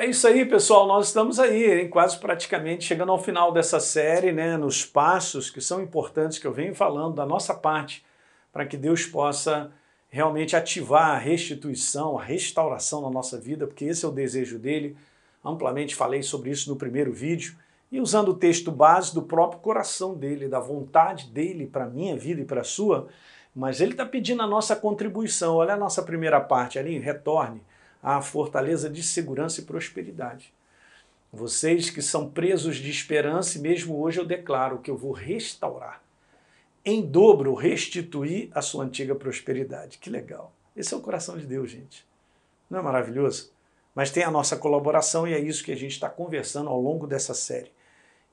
[0.00, 0.86] É isso aí, pessoal.
[0.86, 5.60] Nós estamos aí, hein, quase praticamente chegando ao final dessa série, né, nos passos que
[5.60, 8.02] são importantes que eu venho falando da nossa parte,
[8.50, 9.70] para que Deus possa
[10.08, 14.96] realmente ativar a restituição, a restauração na nossa vida, porque esse é o desejo dele.
[15.44, 17.54] Amplamente falei sobre isso no primeiro vídeo
[17.92, 22.16] e usando o texto base do próprio coração dele, da vontade dele para a minha
[22.16, 23.08] vida e para a sua,
[23.54, 25.56] mas ele está pedindo a nossa contribuição.
[25.56, 27.60] Olha a nossa primeira parte ali, retorne
[28.02, 30.52] à fortaleza de segurança e prosperidade.
[31.32, 36.02] Vocês que são presos de esperança, e mesmo hoje eu declaro que eu vou restaurar,
[36.84, 39.98] em dobro, restituir a sua antiga prosperidade.
[39.98, 40.52] Que legal.
[40.74, 42.06] Esse é o coração de Deus, gente.
[42.68, 43.52] Não é maravilhoso?
[43.94, 47.06] Mas tem a nossa colaboração e é isso que a gente está conversando ao longo
[47.06, 47.70] dessa série.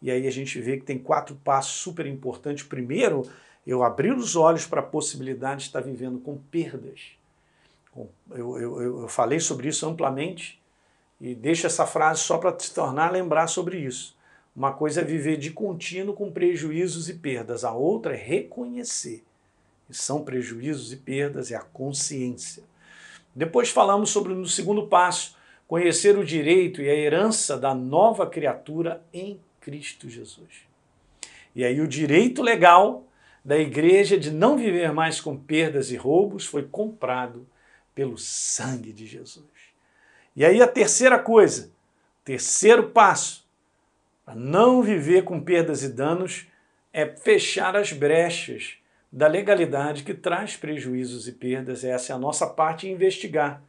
[0.01, 2.63] E aí a gente vê que tem quatro passos super importantes.
[2.63, 3.23] Primeiro,
[3.65, 7.17] eu abrir os olhos para a possibilidade de estar vivendo com perdas.
[7.95, 10.61] Eu, eu, eu falei sobre isso amplamente
[11.19, 14.15] e deixo essa frase só para te tornar a lembrar sobre isso.
[14.55, 19.23] Uma coisa é viver de contínuo com prejuízos e perdas, a outra é reconhecer
[19.87, 22.63] que são prejuízos e perdas, é a consciência.
[23.33, 25.35] Depois falamos sobre no segundo passo,
[25.67, 30.67] conhecer o direito e a herança da nova criatura em Cristo Jesus.
[31.55, 33.05] E aí o direito legal
[33.43, 37.47] da igreja de não viver mais com perdas e roubos foi comprado
[37.97, 39.43] pelo sangue de Jesus.
[40.35, 41.71] E aí a terceira coisa,
[42.23, 43.43] terceiro passo,
[44.23, 46.45] para não viver com perdas e danos,
[46.93, 48.77] é fechar as brechas
[49.11, 51.83] da legalidade que traz prejuízos e perdas.
[51.83, 53.63] Essa é a nossa parte investigar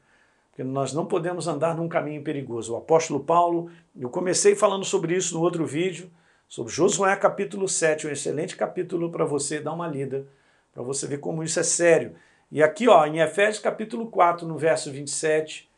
[0.58, 2.74] porque nós não podemos andar num caminho perigoso.
[2.74, 6.10] O apóstolo Paulo, eu comecei falando sobre isso no outro vídeo,
[6.46, 10.26] sobre Josué capítulo 7, um excelente capítulo para você dar uma lida,
[10.74, 12.16] para você ver como isso é sério.
[12.50, 15.68] E aqui, ó, em Efésios capítulo 4, no verso 27,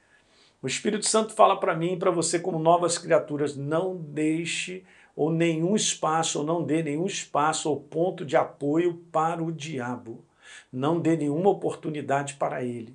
[0.62, 4.84] o Espírito Santo fala para mim e para você como novas criaturas, não deixe
[5.16, 10.24] ou nenhum espaço, ou não dê nenhum espaço ou ponto de apoio para o diabo.
[10.72, 12.95] Não dê nenhuma oportunidade para ele.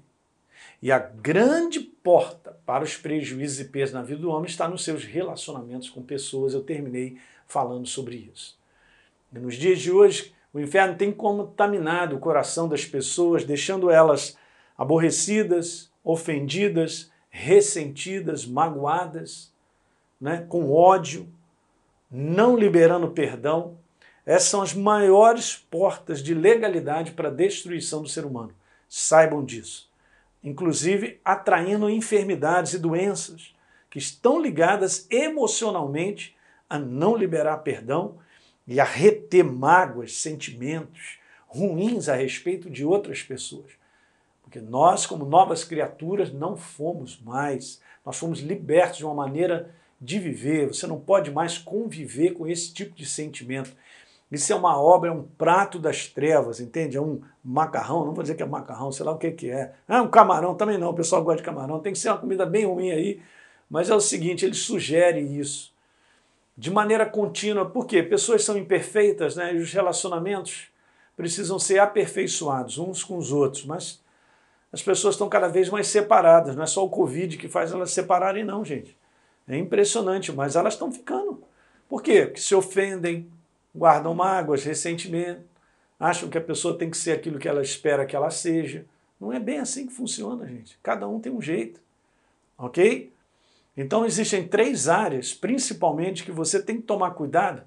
[0.82, 4.84] E a grande porta para os prejuízos e perdas na vida do homem está nos
[4.84, 6.54] seus relacionamentos com pessoas.
[6.54, 7.18] Eu terminei
[7.48, 8.58] falando sobre isso.
[9.34, 14.38] E nos dias de hoje, o inferno tem contaminado o coração das pessoas, deixando elas
[14.78, 19.54] aborrecidas, ofendidas, ressentidas, magoadas,
[20.20, 21.28] né, com ódio,
[22.10, 23.78] não liberando perdão.
[24.26, 28.54] Essas são as maiores portas de legalidade para a destruição do ser humano.
[28.90, 29.94] Saibam disso
[30.46, 33.54] inclusive atraindo enfermidades e doenças
[33.90, 36.38] que estão ligadas emocionalmente
[36.70, 38.20] a não liberar perdão
[38.68, 43.72] e a reter mágoas, sentimentos ruins a respeito de outras pessoas.
[44.42, 50.20] Porque nós, como novas criaturas, não fomos mais, nós fomos libertos de uma maneira de
[50.20, 50.68] viver.
[50.68, 53.72] Você não pode mais conviver com esse tipo de sentimento.
[54.32, 56.98] Isso é uma obra, é um prato das trevas, entende?
[56.98, 59.74] É um macarrão, não vou dizer que é macarrão, sei lá o que, que é.
[59.88, 61.80] Ah, um camarão também não, o pessoal gosta de camarão.
[61.80, 63.22] Tem que ser uma comida bem ruim aí.
[63.70, 65.75] Mas é o seguinte, ele sugere isso
[66.58, 67.70] de maneira contínua.
[67.70, 68.02] Por quê?
[68.02, 69.54] Pessoas são imperfeitas, né?
[69.54, 70.68] E os relacionamentos
[71.16, 73.66] precisam ser aperfeiçoados uns com os outros.
[73.66, 74.02] Mas
[74.72, 76.56] as pessoas estão cada vez mais separadas.
[76.56, 78.98] Não é só o Covid que faz elas separarem, não, gente.
[79.48, 81.44] É impressionante, mas elas estão ficando.
[81.88, 82.26] Por quê?
[82.26, 83.30] Porque se ofendem,
[83.74, 85.42] guardam mágoas, ressentimento,
[86.00, 88.86] acham que a pessoa tem que ser aquilo que ela espera que ela seja.
[89.20, 90.78] Não é bem assim que funciona, gente.
[90.82, 91.80] Cada um tem um jeito.
[92.58, 93.14] Ok?
[93.76, 97.64] Então existem três áreas, principalmente, que você tem que tomar cuidado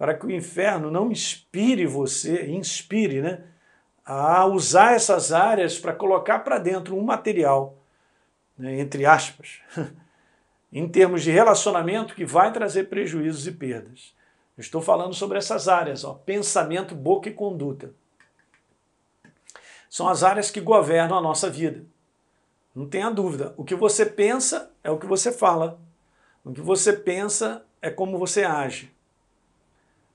[0.00, 3.44] para que o inferno não inspire você, inspire, né?
[4.02, 7.78] A usar essas áreas para colocar para dentro um material,
[8.56, 9.60] né, entre aspas,
[10.72, 14.14] em termos de relacionamento que vai trazer prejuízos e perdas.
[14.56, 17.92] Estou falando sobre essas áreas, ó, pensamento, boca e conduta.
[19.88, 21.84] São as áreas que governam a nossa vida.
[22.74, 23.54] Não tenha dúvida.
[23.56, 25.80] O que você pensa é o que você fala.
[26.44, 28.92] O que você pensa é como você age.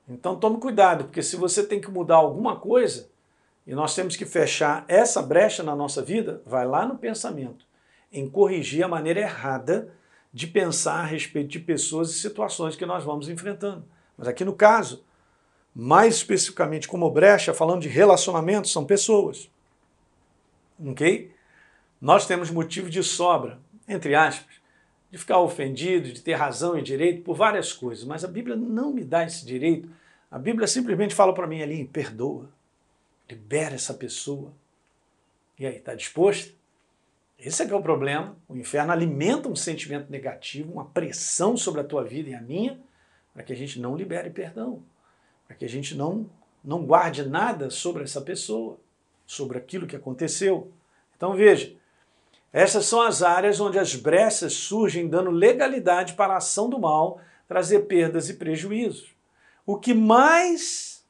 [0.08, 3.10] Então tome cuidado, porque se você tem que mudar alguma coisa,
[3.66, 7.66] e nós temos que fechar essa brecha na nossa vida, vai lá no pensamento,
[8.12, 9.92] em corrigir a maneira errada
[10.32, 13.86] de pensar a respeito de pessoas e situações que nós vamos enfrentando.
[14.18, 15.04] Mas aqui no caso,
[15.74, 19.50] mais especificamente como brecha, falando de relacionamentos, são pessoas.
[20.86, 21.34] Ok?
[22.06, 24.62] Nós temos motivo de sobra, entre aspas,
[25.10, 28.94] de ficar ofendido, de ter razão e direito por várias coisas, mas a Bíblia não
[28.94, 29.90] me dá esse direito.
[30.30, 32.48] A Bíblia simplesmente fala para mim ali, perdoa,
[33.28, 34.54] libera essa pessoa.
[35.58, 36.54] E aí, está disposto?
[37.40, 38.38] Esse é que é o problema.
[38.48, 42.80] O inferno alimenta um sentimento negativo, uma pressão sobre a tua vida e a minha,
[43.34, 44.84] para que a gente não libere perdão,
[45.48, 46.30] para que a gente não,
[46.64, 48.80] não guarde nada sobre essa pessoa,
[49.26, 50.72] sobre aquilo que aconteceu.
[51.16, 51.76] Então veja,
[52.58, 57.20] essas são as áreas onde as brechas surgem dando legalidade para a ação do mal,
[57.50, 59.14] trazer perdas e prejuízos.
[59.66, 61.06] O que mais,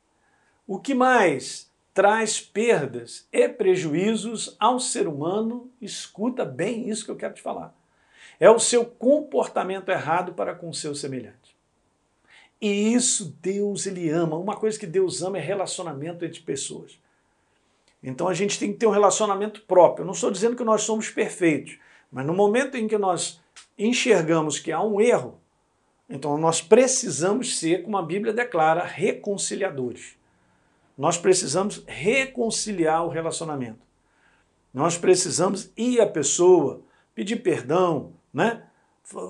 [0.65, 7.15] o que mais traz perdas e prejuízos ao ser humano, escuta bem isso que eu
[7.15, 7.75] quero te falar.
[8.39, 11.55] É o seu comportamento errado para com o seu semelhante.
[12.59, 14.35] E isso Deus ele ama.
[14.35, 16.99] Uma coisa que Deus ama é relacionamento entre pessoas.
[18.05, 20.03] Então a gente tem que ter um relacionamento próprio.
[20.03, 21.79] Eu não estou dizendo que nós somos perfeitos,
[22.11, 23.41] mas no momento em que nós
[23.77, 25.39] enxergamos que há um erro,
[26.07, 30.15] então nós precisamos ser, como a Bíblia declara, reconciliadores.
[30.95, 33.79] Nós precisamos reconciliar o relacionamento.
[34.71, 36.81] Nós precisamos ir à pessoa,
[37.15, 38.61] pedir perdão, né?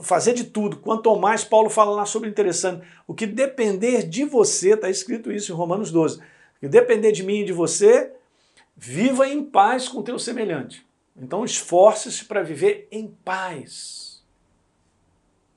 [0.03, 0.77] fazer de tudo.
[0.77, 5.53] Quanto mais, Paulo fala lá sobre interessante, o que depender de você, está escrito isso
[5.53, 6.21] em Romanos 12, o
[6.59, 8.14] que depender de mim e de você,
[8.75, 10.85] viva em paz com o teu semelhante.
[11.15, 14.23] Então esforce-se para viver em paz.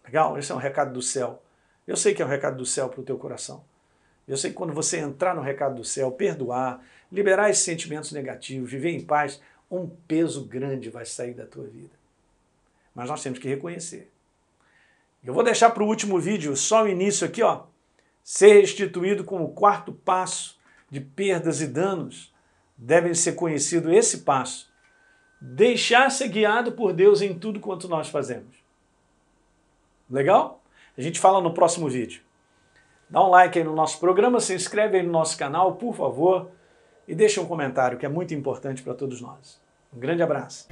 [0.04, 0.38] Legal?
[0.38, 1.42] Esse é um recado do céu.
[1.86, 3.64] Eu sei que é um recado do céu para o teu coração.
[4.26, 8.70] Eu sei que quando você entrar no recado do céu, perdoar, liberar esses sentimentos negativos,
[8.70, 9.40] viver em paz,
[9.70, 11.96] um peso grande vai sair da tua vida.
[12.94, 14.10] Mas nós temos que reconhecer.
[15.24, 17.64] Eu vou deixar para o último vídeo só o início aqui, ó.
[18.22, 20.58] Ser restituído como quarto passo
[20.90, 22.32] de perdas e danos.
[22.78, 24.72] Devem ser conhecido esse passo.
[25.40, 28.56] Deixar ser guiado por Deus em tudo quanto nós fazemos.
[30.08, 30.62] Legal?
[30.96, 32.22] A gente fala no próximo vídeo.
[33.10, 36.50] Dá um like aí no nosso programa, se inscreve aí no nosso canal, por favor,
[37.06, 39.60] e deixa um comentário que é muito importante para todos nós.
[39.92, 40.68] Um grande abraço.